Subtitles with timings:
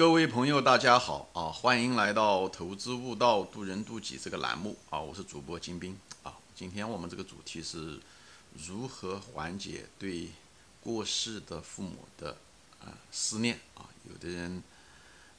[0.00, 1.52] 各位朋友，大家好啊！
[1.52, 4.98] 欢迎来到《投资悟道，渡人渡己》这个栏目啊！
[4.98, 6.34] 我是主播金兵啊！
[6.54, 8.00] 今天我们这个主题是
[8.54, 10.30] 如何缓解对
[10.82, 12.34] 过世的父母的
[12.80, 13.84] 啊思念啊？
[14.10, 14.62] 有的人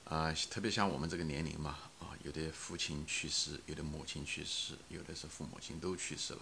[0.03, 6.41] 啊，特别像我们这个年龄嘛啊，有的父亲去世，有的母亲去世，有的是父母亲都去世了。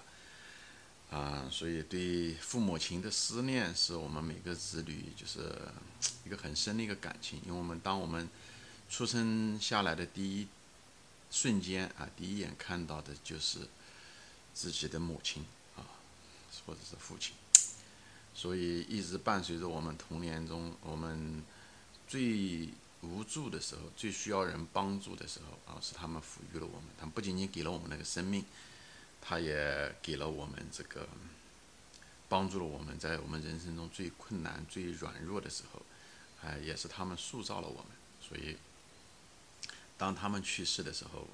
[1.11, 5.51] 啊，所以对父母亲的思念是我们每个子女就是
[6.23, 8.29] 一个很深的一个感情，因为我们当我们
[8.87, 10.47] 出生下来的第一
[11.31, 13.67] 瞬间啊，第一眼看到的就是
[14.53, 15.43] 自己的母亲
[15.75, 15.81] 啊，
[16.67, 17.33] 或者是父亲，
[18.35, 21.43] 所以一直伴随着我们童年中我们
[22.07, 22.69] 最
[23.01, 28.45] 无助的时候、最需要人帮助的时候啊，是他们抚育了我们，他们不仅仅给了我们那个生命。
[29.21, 31.07] 他也给了我们这个，
[32.27, 35.81] 帮助了我们在我们人生中最困难、最软弱的时候，
[36.43, 37.85] 哎，也是他们塑造了我们。
[38.21, 38.57] 所以，
[39.97, 41.27] 当他们去世的时候，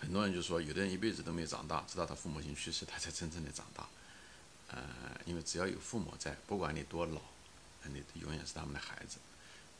[0.00, 3.88] 很多人就说，有的人一辈子都没有长大，直到他父母亲去世，他才真正的长大。
[4.68, 4.82] 呃，
[5.26, 7.20] 因为只要有父母在，不管你多老，
[7.84, 9.18] 你永远是他们的孩子。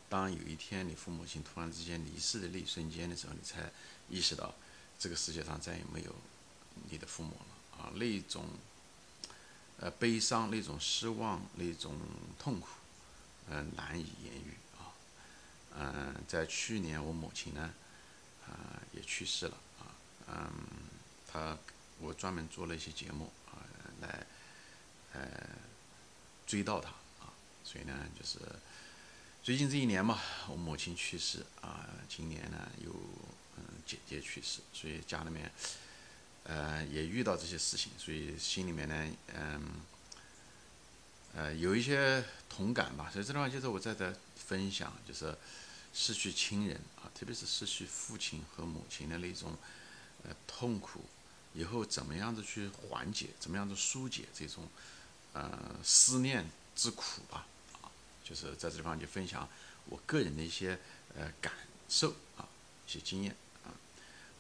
[0.09, 3.73] 当有一天你父母亲突然之间离世的那一瞬间的时候，你才
[4.11, 4.55] 意识到，
[4.99, 6.15] 这个世界上再也没有。
[6.91, 8.45] 你的父母了啊，那种
[9.79, 11.97] 呃悲伤，那种失望，那种
[12.39, 12.69] 痛苦，
[13.49, 14.93] 嗯，难以言喻啊。
[15.77, 17.73] 嗯，在去年我母亲呢，
[18.47, 19.83] 啊也去世了啊。
[20.29, 20.53] 嗯，
[21.27, 21.59] 她
[21.99, 23.59] 我专门做了一些节目啊，
[24.01, 24.27] 来
[25.15, 25.21] 呃
[26.47, 27.33] 追悼她啊。
[27.65, 28.39] 所以呢，就是
[29.43, 32.93] 最近这一年嘛，我母亲去世啊，今年呢又
[33.57, 35.51] 嗯姐姐去世，所以家里面。
[36.45, 39.63] 呃，也遇到这些事情，所以心里面呢，嗯，
[41.35, 43.09] 呃，有一些同感吧。
[43.13, 45.37] 所以这地方就是我在这分享，就是
[45.95, 49.57] 失去亲人啊，特别是失去父亲和母亲的那种
[50.25, 51.05] 呃痛苦，
[51.55, 54.69] 以后怎么样子去缓解，怎么样子疏解这种
[55.35, 57.47] 呃思念之苦吧，
[57.81, 57.87] 啊，
[58.25, 59.49] 就是在这地方就分享
[59.87, 60.79] 我个人的一些
[61.17, 61.53] 呃感
[61.89, 62.49] 受啊，
[62.87, 63.37] 一些经验。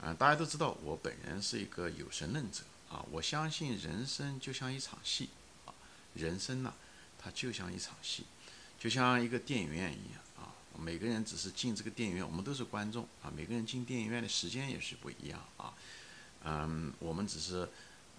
[0.04, 5.30] 嗯，大家都知道我本人是一个有神论者啊，我相信人生就像一场戏
[5.64, 5.72] 啊，
[6.14, 6.74] 人生呢，
[7.16, 8.24] 它就像一场戏，
[8.80, 15.72] 就像一个电影院一样啊，每个人只是进这个电影院，我们都是观众啊，每个人进电影院的时间也是不一样啊，
[16.42, 17.68] 嗯，我们只是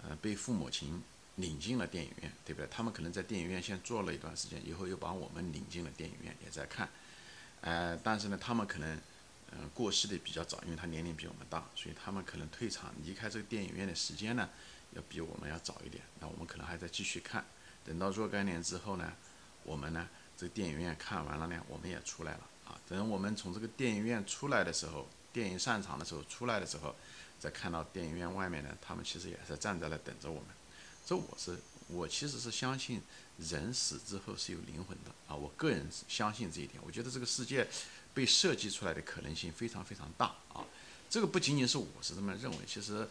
[0.02, 1.02] 呃被父母亲
[1.36, 2.68] 领进了电影院，对不对？
[2.70, 6.88] 他们可能在电影院先坐了一段时间，以后又把我们领进了电影院，也在看，
[7.60, 8.98] 呃，但是呢，他们可能。
[9.52, 14.48] 嗯，过世的比较早，因为他年龄比我们大，所以他们可能退场离开这个电影院的时间呢，
[14.92, 16.02] 要比我们要早一点。
[16.18, 17.44] 那我们可能还在继续看，
[17.84, 19.12] 等到若干年之后呢，
[19.62, 22.74] 我们呢，这个电影院看完了呢，我们也出来了啊。
[22.88, 26.96] 等我们从这个电影院出来的时候，电影散场的时候出来的时候，
[27.38, 30.48] 再看到电影院外面呢，他们其实也是站在那等着我们。
[31.06, 31.56] 这我是
[31.86, 33.00] 我其实是相信
[33.38, 36.82] 人死之后是有灵魂的啊，我个人相信这一点。
[36.84, 37.68] 我觉得这个世界。
[38.14, 40.64] 被设计出来的可能性非常非常大啊！
[41.10, 43.08] 这个不仅仅是我是这么认为，其实，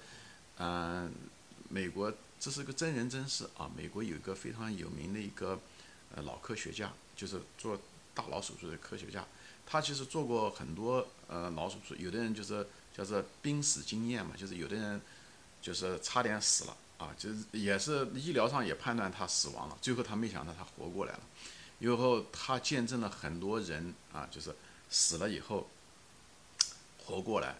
[0.57, 1.11] 嗯，
[1.67, 3.69] 美国这是个真人真事啊。
[3.75, 5.59] 美国有一个非常有名的一个
[6.15, 7.77] 呃老科学家，就是做
[8.13, 9.27] 大脑手术的科学家，
[9.65, 12.65] 他其实做过很多呃脑手术，有的人就是
[12.95, 15.01] 叫做濒死经验嘛，就是有的人
[15.61, 21.19] 就是差点死了啊，就是也是医疗上也判断他死亡了，最后他没想到他活过来了，
[21.79, 24.55] 以后他见证了很多人啊，就是。
[24.93, 25.67] 死了以后，
[27.03, 27.55] 活过来，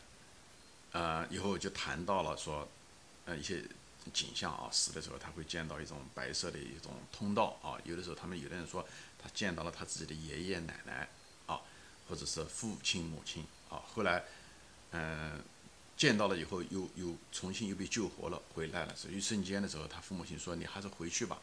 [0.92, 2.68] 呃，以后就谈到了说，
[3.26, 3.64] 呃，一些
[4.14, 11.10] 景象啊，死的时候他会见到一种白色的一种通道啊，有的时候他们有的人说他见到了他自己的爷爷奶奶
[11.48, 11.60] 啊，
[12.08, 14.24] 或者是父亲母亲啊，后来，
[14.92, 15.42] 嗯，
[15.98, 21.42] 见到了以后又又重新又被救活了回来了，所以一瞬间的时候，他父母亲说你还是回去吧。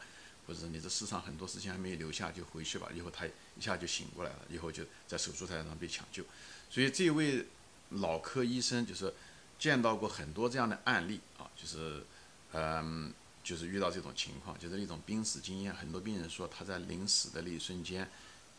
[0.53, 2.89] 就是你这世上很多事情还没有留下，就回去吧。
[2.93, 6.23] 以后他一下就醒过来了，以后就在手术台上被抢救。
[6.69, 7.45] 所以这位
[7.89, 9.13] 脑科医生就是
[9.57, 12.03] 见到过很多这样的案例啊，就是
[12.51, 13.13] 嗯，
[13.43, 15.73] 就是遇到这种情况，就是一种濒死经验。
[15.73, 18.09] 很多病人说他在临死的那一瞬间，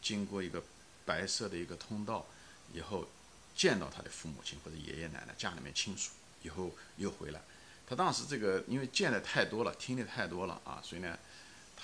[0.01, 0.63] 经过一个
[1.05, 2.25] 白色的一个通道
[2.73, 3.07] 以后，
[3.55, 6.13] 见到他的父母亲或者爷爷奶奶、家里面亲属，
[6.43, 7.43] 以后又回来。
[7.87, 11.19] 他当时这个因为见的太多了，听的太多了啊，所以呢。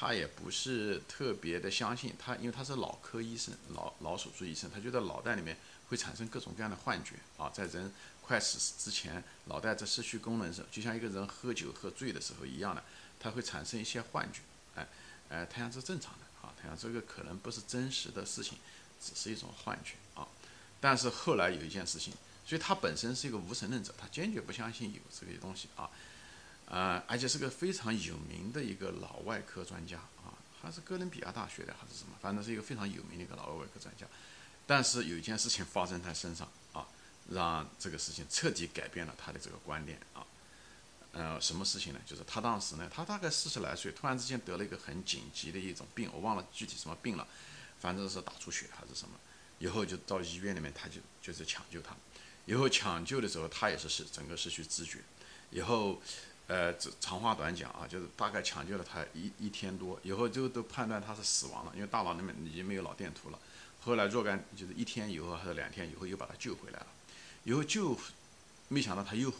[0.01, 5.57] 他也不是特别的相信他，因为他是脑科医生、脑脑手术医生，他觉得脑袋里面
[5.89, 7.93] 会产生各种各样的幻觉啊，在人
[8.23, 12.85] 快死之前，脑袋在失去功能时候，就像一个人喝酒喝醉的时候一样的，
[13.19, 14.43] 他会产生一些幻觉，
[14.77, 14.87] 哎，
[15.31, 18.57] 哎，他想是正常的啊，他想这个可能不是真实的事情，
[19.01, 20.29] 只是一种幻觉啊，
[20.81, 22.15] 但是后来有一件事情，
[22.47, 25.91] 所以他本身是一个无神论者，他坚决不相信有这些东西啊，
[26.71, 34.07] 呃，而且是个非常有名的一个脑外科专家啊，还是哥伦比亚大学的还是什么，反正是一个非常有名的一个脑外科专家。
[34.67, 36.87] 但是有一件事情发生在身上啊，
[37.31, 40.27] 让这个事情彻底改变了他的这个观念啊。
[41.13, 42.01] 呃，什么事情呢？
[42.05, 47.27] 就是他当时呢，他大概四十来岁，突然之间得了一个很紧急的一种病，我忘了具体什么病了，
[47.81, 49.19] 反正是打出血还是什么。
[49.59, 51.97] 以后就到医院里面，他就就是抢救他。
[52.45, 54.99] 以后抢救的时候，他也是失整个失去知觉。
[55.51, 56.01] 以后，
[56.49, 63.39] 呃，长话短讲啊，就是大概抢救了他一一天多，以后就都判断他是死亡了，因为大脑里面已经没有脑电图了。
[63.83, 66.87] 后来若干就是一天以后还是两天以后，又把他救回来了。
[67.45, 67.97] 以后救，
[68.69, 69.31] 没想到他又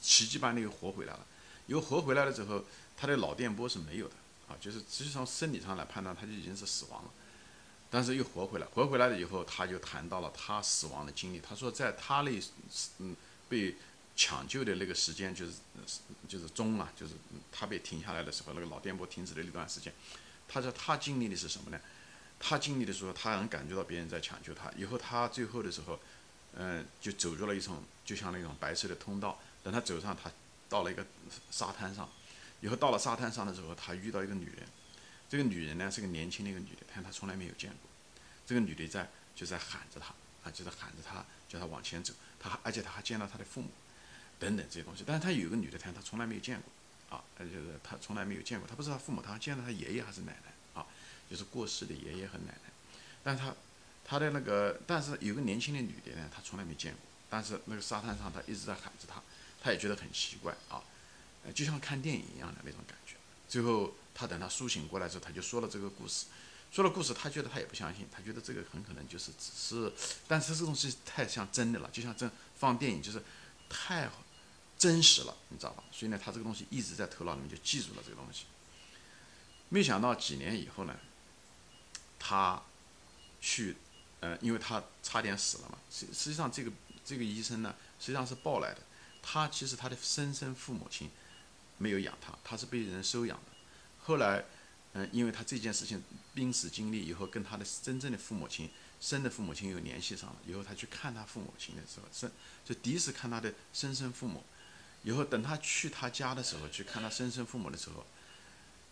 [0.00, 1.26] 奇迹般的又活回来了。
[1.66, 2.64] 又活回来了之后，
[2.96, 4.14] 他的脑电波是没有的
[4.48, 7.10] 啊，就是实际上生理上来判断，他就已经是死亡了。
[7.90, 11.40] 但是又活回来，活回来了以后，他就谈到了他死亡的经历。
[11.40, 12.40] 他说，在他那
[12.98, 13.14] 嗯
[13.48, 13.76] 被
[14.16, 15.52] 抢救的那个时间，就是
[16.26, 17.12] 就是钟啊，就是
[17.52, 19.92] 他被停下来的时候，那个脑电波停止的那段时间，
[20.48, 21.78] 他说他经历的是什么呢？
[22.40, 24.70] 他经历的时候，他能感觉到别人在抢救他。
[24.76, 25.98] 以后他最后的时候，
[26.54, 29.38] 嗯，就走入了一种就像那种白色的通道。
[29.62, 30.30] 等他走上，他
[30.68, 31.06] 到了一个
[31.50, 32.08] 沙滩上。
[32.60, 34.66] 以后到了沙滩上的时候，他遇到一个女人。
[35.28, 37.90] 这个女人呢是个年轻的一个女的，但他从来没有见过。
[38.46, 40.14] 这个女的在就在喊着他
[40.44, 42.14] 啊，就在喊着他，叫他往前走。
[42.38, 43.68] 他而且他还见到他的父母
[44.38, 45.02] 等等这些东西。
[45.06, 48.68] 但是他有个女的，他他从来没有见过啊，就是他从来没有见过。
[48.68, 50.86] 他不知道父母，他见到他爷爷还是奶奶啊，
[51.30, 52.70] 就是过世的爷爷和奶奶。
[53.22, 53.54] 但是他
[54.04, 57.00] 他的那个，但是有个年轻的女的呢，他从来没见过。
[57.28, 59.22] 但是那个沙滩上，他一直在喊着他，
[59.62, 60.82] 他也觉得很奇怪啊，
[61.54, 63.14] 就像看电影一样的那种感觉。
[63.48, 63.94] 最后。
[64.18, 66.24] 他等他苏醒过来之后，他就说了这个故事，
[66.72, 69.92] 说了故事，他觉得他也不相信，他觉得这个很可能就是只是，
[70.26, 73.22] 但是这东西太像真的了，就像真放电影，就是
[73.68, 74.08] 太
[74.78, 75.82] 真实了，你知道吧？
[75.90, 78.44] 所以呢，他这个东西一直在头脑里面就记住了这个东西。
[79.68, 80.94] 没想到几年以后呢，
[82.18, 82.62] 他
[83.40, 83.76] 去，
[84.20, 85.78] 呃，因为他差点死了嘛。
[85.90, 86.70] 实实际上，这个
[87.04, 88.80] 这个医生呢，实际上是抱来的。
[89.22, 91.10] 他其实他的生身父母亲
[91.78, 93.52] 没有养他，他是被人收养的。
[94.02, 94.44] 后来，
[94.92, 96.02] 嗯，因为他这件事情
[96.34, 98.70] 濒死经历以后，跟他的真正的父母亲、
[99.00, 100.36] 生的父母亲又联系上了。
[100.46, 102.30] 以后他去看他父母亲的时候，生
[102.64, 104.44] 就第一次看他的生身父母。
[105.06, 108.04] 以后等他去他家的时候，去看他生身父母的时候，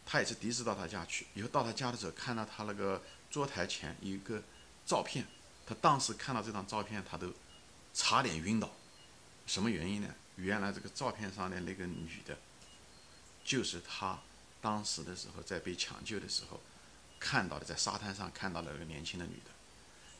[0.06, 1.26] 他也是第一次到他家去。
[1.34, 3.02] 以后到他家的时候，看到他那个
[3.32, 4.40] 桌台前有一个
[4.86, 5.26] 照片，
[5.66, 7.32] 他当时看到这张照片，他都
[7.92, 8.70] 差点晕倒。
[9.48, 10.08] 什么原因呢？
[10.36, 12.38] 原来这个照片上的那个女的，
[13.44, 14.18] 就是他。
[14.62, 16.58] 当时的时候，在被抢救的时候，
[17.20, 19.50] 看到的在沙滩上看到了一个年轻的女的，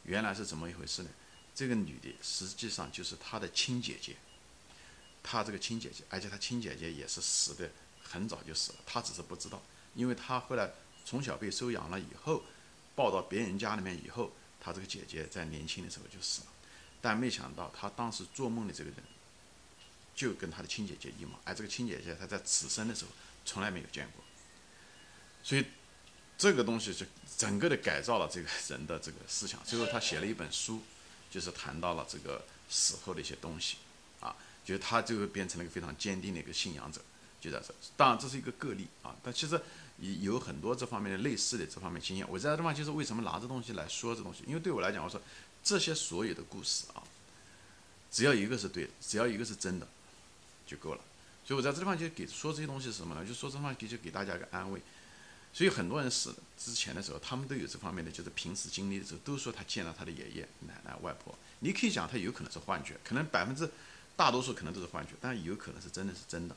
[0.02, 1.08] 原来是怎么一回事呢？
[1.54, 4.16] 这个女的实际上就是他的亲姐姐，
[5.24, 7.68] 他这个亲姐姐，而且他亲姐姐也是死的
[8.02, 9.60] 很早就死了，他只是不知道，
[9.94, 10.70] 因为他后来
[11.04, 12.44] 从小被收养了以后，
[12.94, 14.30] 抱到别人家里面以后，
[14.60, 16.46] 他这个姐姐在年轻的时候就死了，
[17.00, 18.98] 但没想到他当时做梦的这个人，
[20.14, 23.10] 就跟他的亲姐姐一模，而这个亲姐姐她在此生的时候
[23.44, 24.22] 从来没有见过。
[25.42, 25.64] 所以，
[26.38, 27.04] 这个东西就
[27.36, 29.62] 整个的改造了这个人的这个思想。
[29.64, 30.82] 最后，他写了一本书，
[31.30, 33.76] 就是谈到了这个死后的一些东西，
[34.20, 34.34] 啊，
[34.64, 37.00] 就是他就会变成了一个非常坚定的一个信仰者，
[37.40, 37.74] 就在这。
[37.96, 39.60] 当然，这是一个个例啊，但其实
[39.98, 42.26] 有很多这方面的类似的这方面经验。
[42.28, 45.20] 我在这地方就是为什么拿这东西来说这东西，因为对我来讲，我说
[45.62, 47.02] 这些所有的故事啊，
[48.10, 49.86] 只要一个是对的，只要一个是真的，
[50.66, 51.00] 就够了。
[51.44, 53.24] 所以我在这地方就给说这些东西是什么呢？
[53.24, 54.80] 就说这地方给就给大家一个安慰。
[55.52, 61.32] 所以很多人死之前的时候，他们都有这方面的，就是平时经历的时候，都说他见了他的爷爷奶奶外婆。
[61.60, 63.70] 你可以讲他有可能是幻觉，可能百分之
[64.16, 66.54] 大多数可能都是幻觉，但有可能是真的是真的，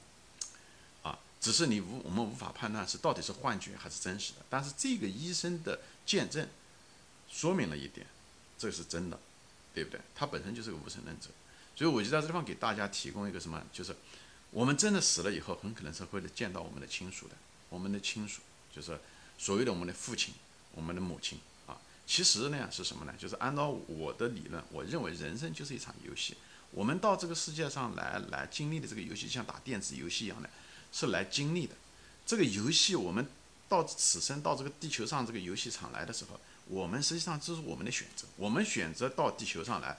[1.03, 4.45] 啊，只是你无我们无法判断是到底是幻觉还是真实的。
[4.49, 6.47] 但是这个医生的见证
[7.29, 8.05] 说明了一点，
[8.57, 9.19] 这是真的，
[9.73, 9.99] 对不对？
[10.15, 11.29] 他本身就是个无神论者，
[11.75, 13.95] 所以我就在这地方给大家提供一个什么，就是
[14.51, 17.35] 我们真的死了以后，很可能是会见到我们的亲属的，
[17.69, 18.41] 我们的亲属。
[18.73, 18.99] 就是
[19.39, 20.35] 所谓的我们的父亲，
[20.73, 23.13] 我们的母亲啊，其实呢是什么呢？
[23.17, 26.37] 就是按照我的理论，我认为人生就是一场游戏。
[26.71, 30.49] 我们到这个世界上来，来经历的这个游戏，像打电子游戏一样的，
[30.91, 31.73] 是来经历的。
[32.25, 33.25] 这个游戏，我们
[33.67, 38.27] 到此生到这个地球上这个游戏场来的时候，我们实际上这是我们的选择。
[38.35, 39.97] 我们选择到地球上来，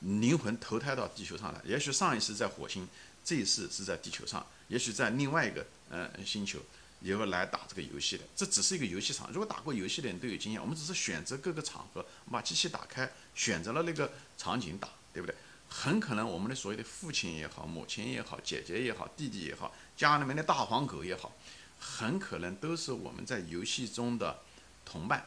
[0.00, 1.60] 灵魂投胎到地球上来。
[1.64, 2.88] 也许上一次在火星，
[3.24, 6.58] 这一次是在地球上，也许在另外一个呃星球。
[7.00, 8.24] 以后来打这个游戏的。
[8.34, 10.58] 这只是一个游戏场，如果打过游戏的人都有经验。
[10.58, 12.02] 我们只是选择各个场合，
[12.32, 15.36] 把机器打开，选择了那个场景打，对不对？
[15.76, 21.34] 很可能我们的所谓的父亲也好，母亲也好，姐姐也好，弟弟也好，家里面的大黄狗也好，
[21.80, 24.38] 很可能都是我们在游戏中的
[24.84, 25.26] 同伴。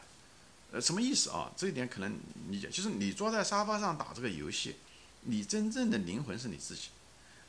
[0.71, 1.51] 呃，什么意思啊？
[1.57, 2.17] 这一点可能
[2.49, 4.77] 理解，就是你坐在沙发上打这个游戏，
[5.23, 6.89] 你真正的灵魂是你自己，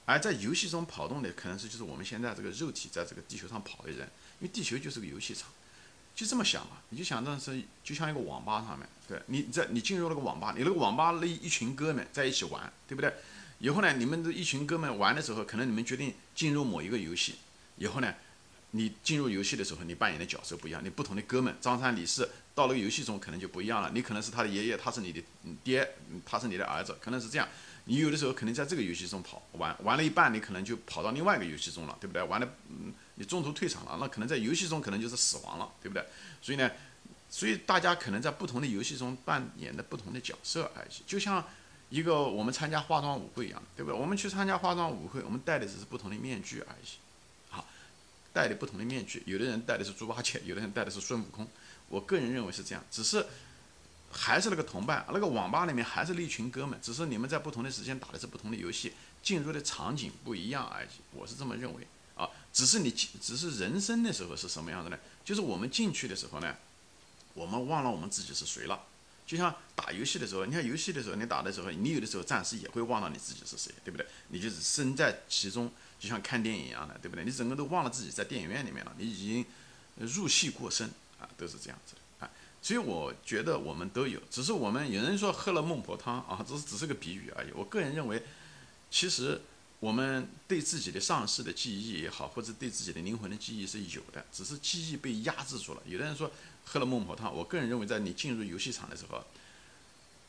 [0.04, 4.00] 而在游戏中跑动的可能是就是我们现在这个肉体在这个地球上跑的人，
[4.40, 5.48] 因为地球就是个游戏场，
[6.18, 13.14] 就这么想嘛，你就想当是就像一个网吧上面，对，你在你进入那个网吧，你那个网吧那一群哥们在一起玩，对不对？
[13.60, 17.36] 以后呢，你们这一群哥们玩的时候，可能你们决定进入某一个游戏，
[17.76, 18.12] 以后呢？
[18.72, 20.84] 你进入游戏的时候，你扮演的角色不一样。
[20.84, 23.88] 你不同的哥们，张三李四，到了游戏中可能就不一样了。
[23.94, 25.22] 你可能是他的爷爷，他是你的
[25.62, 25.88] 爹，
[26.26, 27.48] 他是你的儿子，可能是这样。
[27.84, 32.20] 你有的时候可能在这个游戏中跑玩，玩了一半，你可能就跑到另外一个游戏中了，对不对？
[32.24, 36.04] 玩的，嗯，你中途退场了，那可能在游戏中可能就是死亡了，对不对？
[36.42, 36.68] 所以呢，
[37.30, 41.02] 所以大家可能在不同的游戏中扮演的不同的角色而已。
[41.06, 41.42] 就像
[41.90, 43.98] 一个我们参加化妆舞会一样，对不对？
[43.98, 46.88] 我们去参加化妆舞会，我们戴的只是不同的面具而已。
[47.48, 47.64] 好
[48.34, 51.48] 戴的不同的面具，有的人戴的是猪八戒，有的人戴的是孙悟空。
[51.88, 53.24] 我个人认为是这样，只是
[54.10, 58.92] 还是那个同伴，那个网吧里面还是那群哥们，只是你们在不同的时间打的是不同的游戏，
[59.22, 60.88] 进入的场景不一样而已。
[61.12, 64.98] 我是这么认为啊，只是你只是人生的时候是什么样的呢？
[65.24, 66.54] 就是我们进去的时候呢，
[67.34, 68.84] 我们忘了我们自己是谁了。
[69.26, 74.06] 就像打游戏的时候，你看游戏的时候，你打的时候，你有的时候暂时也会忘了你自己是谁，对不对？
[74.28, 75.70] 你就是身在其中。
[76.00, 77.24] 就像看电影一样的，对不对？
[77.24, 79.44] 你整个都忘了自己在电影院里面了，你已经
[79.96, 82.30] 入戏过深啊，都是这样子的啊。
[82.62, 87.50] 所以我觉得我们都有，只是我们有人说喝了孟婆汤啊，这是只是个比喻而已。
[87.54, 88.22] 我个人认为，
[88.90, 89.40] 其实
[89.80, 95.82] 我们对自己的上世的记忆也好，或者对自己的灵魂的记忆是有的，只是记忆被压制住了。
[95.86, 96.30] 有的人说
[96.64, 99.24] 喝了孟婆汤，我个人认为，在你进入游戏场的时候，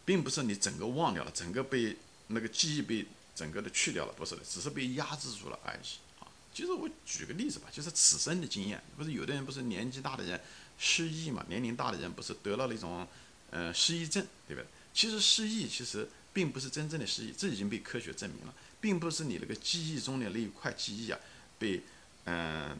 [0.05, 3.05] 并不是你整个忘掉了，整个被那个记忆被。
[3.35, 6.27] 整个的去掉了，不是的，只是被压制住了而已啊。
[6.53, 10.41] 就是我举个例子吧，就是此生的经验，不是有的人不是年纪大的人
[10.79, 11.45] 失忆嘛？
[11.49, 13.05] 年龄大的人不是得了那种
[13.51, 14.65] 嗯失忆症，对不对？
[14.93, 21.19] 其实失忆其实并不是真正的失忆，这已经被科学证明了，并不是你那个记忆中的那一块记忆啊
[21.59, 21.81] 被
[22.23, 22.77] 嗯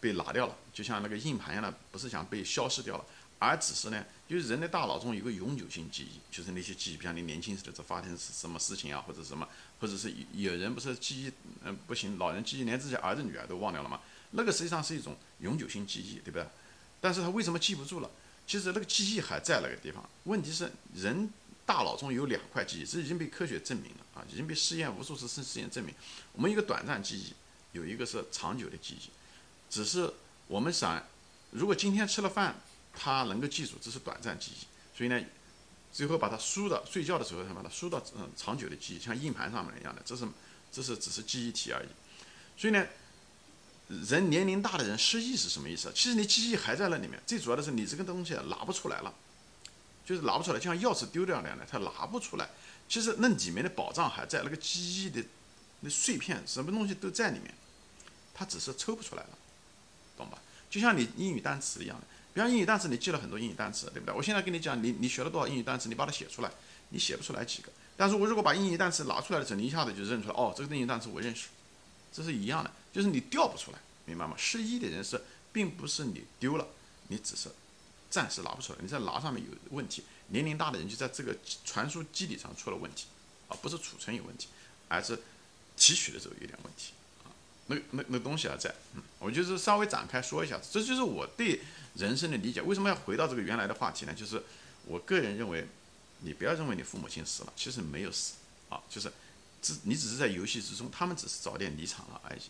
[0.00, 3.04] 被拿掉了，就像那个硬盘一样的，不是想被消失掉了。
[3.38, 9.46] 而只是呢，就是人的大脑中有个永久性记忆，就是那些记忆，比如你年轻时的这发生是什么事情啊，或者什么，
[9.78, 11.32] 或者是有人不是记忆，
[11.62, 14.00] 嗯，不行，老人记忆连自己儿子女儿都忘掉了嘛？
[14.30, 16.46] 那个实际上是一种永久性记忆，对不对？
[17.00, 18.10] 但是他为什么记不住了？
[18.46, 20.08] 其实那个记忆还在那个地方。
[20.24, 21.30] 问题是人
[21.64, 25.94] 大脑中有两块记忆，这已经被科学证明了啊，已经被试验无数次试验证明。
[26.32, 27.32] 我们一个短暂记忆，
[27.72, 29.10] 有一个是长久的记忆。
[29.68, 30.12] 只是
[30.46, 31.02] 我们想，
[31.50, 32.56] 如果今天吃了饭。
[32.98, 35.22] 他能够记住，这是短暂记忆，所以呢，
[35.92, 40.26] 最后把它输到睡觉的时候，他把它输到嗯长久的记忆，像硬盘上面一样的，这是
[40.72, 41.88] 这是只是记忆体而已。
[42.58, 42.86] 所以呢，
[43.88, 45.92] 人年龄大的人失忆是什么意思？
[45.94, 49.14] 其实你记忆还在那里面，最主要的是你这个东西拿不出来了，
[50.04, 52.48] 就是拿不出来，就像钥匙丢掉那样的，它拿不出来。
[52.88, 55.22] 其实那里面的宝藏还在，那个记忆的
[55.80, 57.54] 那碎片，什么东西都在里面，
[58.34, 59.30] 它只是抽不出来了，
[60.16, 60.38] 懂吧？
[60.68, 62.06] 就像你英语单词一样的。
[62.34, 64.14] 比方英语单词，你记了很多英语单词，对不对？
[64.14, 66.50] 我现在跟你讲，你你学了多少英语单词，你把它写出来，
[66.90, 67.70] 你写不出来几个。
[67.96, 71.46] 但是我如果把英语单词拿出来的时候，你一下子就认出来，哦，这个英语单词我认识，
[72.12, 74.34] 这是一样的，就是你调不出来，明白吗？
[74.36, 75.20] 失忆的人是，
[75.52, 76.66] 并不是你丢了，
[77.08, 77.50] 你只是
[78.10, 80.04] 暂时拿不出来，你在拿上面有问题。
[80.28, 83.06] 年龄大的人就在这个传输机理上出了问题，
[83.48, 84.48] 而不是储存有问题，
[84.88, 85.16] 而是
[85.76, 87.30] 提取的时候有点问题啊。
[87.66, 91.60] 那那那东西还在，嗯，我就是稍微展开说一下，这就是我对
[91.94, 92.60] 人生的理解。
[92.60, 94.12] 为什么要回到这个原来的话题呢？
[94.12, 94.42] 就是
[94.86, 95.66] 我个人认为，
[96.22, 98.34] 你不要认为你父母亲死了，其实没有死
[98.68, 99.12] 啊，就是
[99.84, 102.40] 你只是在游戏之中，他们只是早点离场了而已。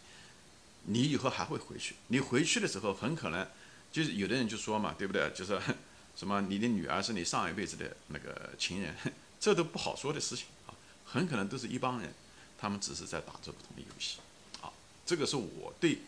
[0.84, 3.46] 你以后还会回去，你回去的时候很可能
[3.90, 5.30] 就是有的人就说嘛，对不对？
[5.34, 5.60] 就是
[6.14, 8.94] 什么你的女儿是你上一辈子的那个情人，
[9.40, 12.12] 这都不好说的事情啊，很可能都是一帮人，
[12.58, 14.18] 他们只是在打着不同的游戏
[14.62, 14.70] 啊。
[15.04, 15.98] 这个是我对，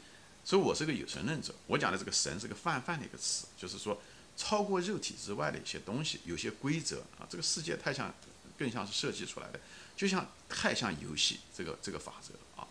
[0.44, 1.54] 所以我是个有神论者。
[1.66, 4.00] 我讲的这个神是个泛泛的一个词，就是说
[4.36, 7.26] 超过肉体之外的一些东西，有些规则啊。
[7.28, 8.14] 这个世界太像，
[8.58, 9.60] 更像是设计出来的，
[9.96, 12.66] 就像太像游戏这个这个法则啊。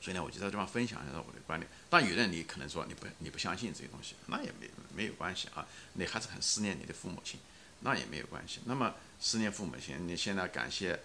[0.00, 1.70] 所以呢，我就在这方分享一下我的观点。
[1.88, 5.66] 但有的人你可能说你不你不相信这些东西，那也没没有关系啊。
[5.94, 7.40] 你还是很思念你的父母亲，
[7.80, 8.60] 那也没有关系。
[8.64, 11.00] 那么思念父母亲，你现在感谢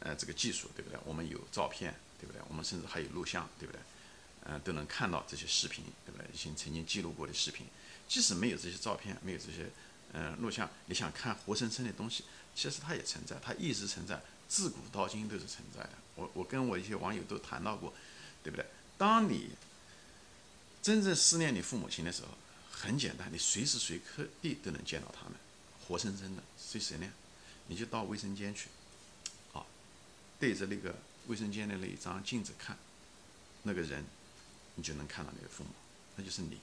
[0.00, 0.98] 呃这个技术，对不对？
[1.04, 1.94] 我们有照片。
[2.18, 2.40] 对不对？
[2.48, 3.80] 我们甚至还有录像，对不对？
[4.44, 6.26] 呃，都能看到这些视频，对不对？
[6.32, 7.66] 以前曾经记录过的视频，
[8.08, 9.68] 即使没有这些照片，没有这些
[10.14, 12.24] 嗯录像，你想看活生生的东西，
[12.56, 15.90] 其实它也存在，它一直存在，自古到今都是存在的。
[16.16, 17.92] 我我跟我一些网友都谈到过，
[18.42, 18.66] 对不对？
[18.96, 19.50] 当你
[20.82, 22.28] 真正思念你父母亲的时候，
[22.72, 25.34] 很简单，你随时随刻地都能见到他们，
[25.86, 26.42] 活生生的。
[26.58, 27.12] 是谁呢？
[27.68, 28.68] 你就到卫生间去，
[29.52, 29.66] 啊，
[30.40, 30.94] 对着那个
[31.26, 32.78] 卫生间的那一张镜子看，
[33.64, 34.04] 那个人，
[34.76, 35.70] 你就能看到你的父母，
[36.16, 36.58] 那就是你，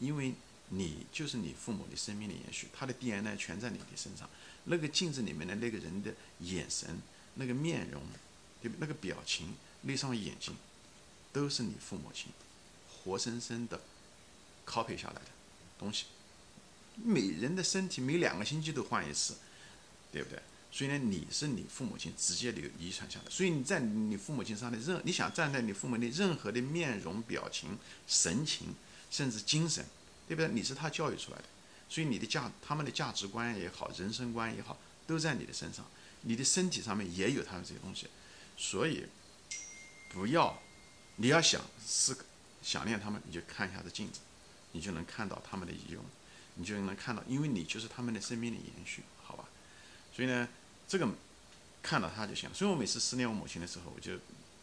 [0.00, 0.34] 因为
[0.68, 4.28] 你就是你父母的生命的延续，他的 DNA 全在你的身上。
[4.64, 7.00] 那个镜子里面的那个人的眼神、
[7.34, 8.02] 那个面容、
[8.62, 10.54] 对不那个表情、那双眼睛，
[11.32, 12.28] 都是你父母亲
[12.88, 13.80] 活生生的
[14.66, 15.28] copy 下来的
[15.78, 16.06] 东西。
[16.96, 19.34] 每人的身体每两个星期都换一次，
[20.10, 20.40] 对不对？
[20.72, 27.78] 所以呢，你是你父母亲直接留遗传下来，所以你在你父母亲上的任，你想站在你父母的任何的面容、表情、
[28.08, 28.74] 神情，
[29.10, 29.84] 甚至精神，
[30.26, 30.48] 对不对？
[30.48, 31.44] 你是他教育出来的，
[31.88, 35.84] 所以你的价，他们的价值观也好，人生观也好，都在你的身上，
[36.22, 38.08] 你的身体上面也有他们这些东西，
[38.56, 39.06] 所以
[40.10, 40.60] 不要，
[41.16, 42.16] 你要想思
[42.62, 44.20] 想念他们，你就看一下这镜子，
[44.72, 46.04] 你就能看到他们的遗容。
[46.56, 49.44] 你就能看到，因为你就是他们的生命的延续，好吧？
[50.14, 50.48] 所以呢，
[50.86, 51.08] 这个
[51.82, 52.48] 看到他就行。
[52.54, 54.12] 所以我每次思念我母亲的时候，我就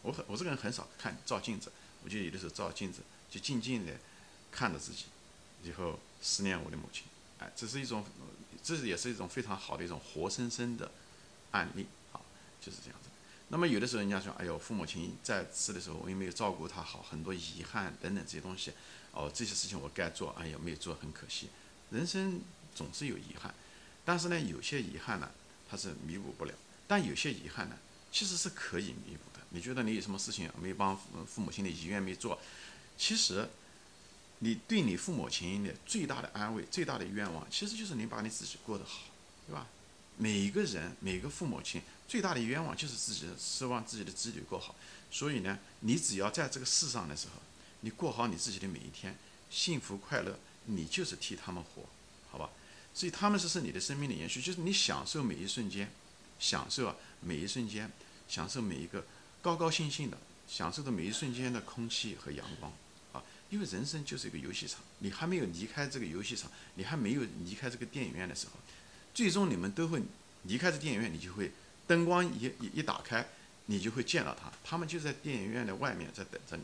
[0.02, 1.70] 我很我这个人很少看照镜子，
[2.02, 3.92] 我就有的时候照镜子，就静静的
[4.50, 5.08] 看着自己，
[5.64, 7.04] 以后思念我的母亲。
[7.40, 8.06] 哎，这是一种，
[8.64, 10.92] 这也是一种非常好的一种活生生的
[11.52, 12.22] 案例啊，
[12.62, 13.10] 就是这样子。
[13.50, 18.72] 那么有的时候人家说，哎呦，父母亲在世的时候，我也没有照顾他好，很多遗憾等等这些东西，
[19.12, 21.50] 哦，这些事情我该做，哎呀，没有做，很可惜。
[21.90, 22.40] 人生
[22.74, 23.54] 总是有遗憾，
[24.06, 25.30] 但是呢，有些遗憾呢，
[25.70, 26.54] 它是弥补不了；
[26.88, 27.76] 但有些遗憾呢，
[28.12, 29.40] 其实是可以弥补的。
[29.50, 32.40] 你觉得你有什么事情没帮父母亲的遗愿没做？
[32.98, 33.50] 其实，
[34.44, 39.04] 你对你父母亲的最大的安慰、最大的愿望，其实就是你把你自己过得好，
[39.48, 39.66] 对吧？
[40.18, 44.76] 每一个人、每个父母亲最大的愿望就是自己希望自己的子女过好。
[45.10, 47.42] 所以呢，你只要在这个世上的时候，
[47.80, 49.18] 你过好你自己的每一天，
[49.50, 50.38] 幸福快乐。
[50.66, 51.90] 你就是替他们活，
[52.30, 52.48] 好吧？
[52.94, 55.92] 所以他们是是你的生命的延续，就是你享受每一瞬间，
[56.40, 57.92] 享受啊每一瞬间，
[58.28, 59.04] 享受每一个
[59.42, 62.72] 高高兴兴的，享受的每一瞬间的空气和阳光！
[63.52, 68.54] 因为人生就是一个游戏场，你还没有离开这个游戏场，你还没有离开这个电影院的时候，
[69.14, 70.02] 最终你们都会
[70.46, 71.52] 离开这电影院，你就会
[71.86, 73.28] 灯光一一一打开，
[73.68, 76.64] 你就会见到他，他们就在电影院的外面在等着你。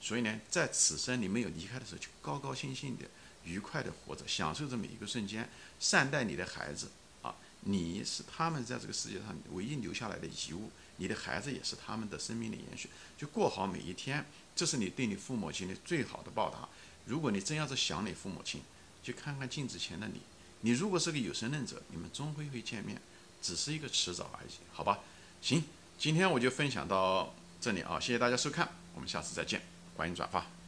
[0.00, 3.04] 所以呢，在此生你没有离开的时候，就高高兴兴的。
[3.44, 6.88] 愉快的活着，享受着每一个瞬间，善待你的孩子
[7.22, 7.34] 啊！
[7.62, 16.68] 你是他们在这个世界上唯一留下来的遗物，你的孩子也是他们的生命的延续，就过好每一天，这是你对你父母亲的最好的报答。
[17.06, 18.60] 如果你真要是想你父母亲，
[19.02, 20.20] 去看看镜子前的你。
[20.60, 23.00] 你如果是个有神论者，你们终归会见面，
[23.40, 25.00] 只是一个迟早而已，好吧？
[25.40, 25.64] 行，
[25.98, 27.98] 今天我就分享到这里啊！
[27.98, 29.60] 谢谢大家收看，我们下次再见，
[29.96, 30.61] 欢迎转发。